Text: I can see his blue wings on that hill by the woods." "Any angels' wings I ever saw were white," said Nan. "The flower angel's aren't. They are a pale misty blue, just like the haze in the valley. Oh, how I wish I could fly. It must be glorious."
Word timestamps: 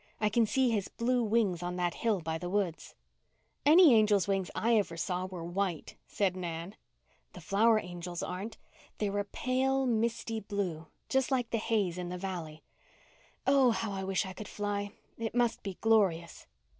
I 0.19 0.29
can 0.29 0.47
see 0.47 0.71
his 0.71 0.87
blue 0.87 1.23
wings 1.23 1.61
on 1.61 1.75
that 1.75 1.93
hill 1.93 2.21
by 2.21 2.39
the 2.39 2.49
woods." 2.49 2.95
"Any 3.67 3.93
angels' 3.93 4.27
wings 4.27 4.49
I 4.55 4.75
ever 4.77 4.97
saw 4.97 5.27
were 5.27 5.43
white," 5.43 5.95
said 6.07 6.35
Nan. 6.35 6.75
"The 7.33 7.39
flower 7.39 7.77
angel's 7.77 8.23
aren't. 8.23 8.57
They 8.97 9.09
are 9.09 9.19
a 9.19 9.23
pale 9.25 9.85
misty 9.85 10.39
blue, 10.39 10.87
just 11.07 11.29
like 11.29 11.51
the 11.51 11.59
haze 11.59 11.99
in 11.99 12.09
the 12.09 12.17
valley. 12.17 12.63
Oh, 13.45 13.69
how 13.69 13.91
I 13.91 14.03
wish 14.03 14.25
I 14.25 14.33
could 14.33 14.47
fly. 14.47 14.91
It 15.19 15.35
must 15.35 15.61
be 15.61 15.77
glorious." 15.81 16.47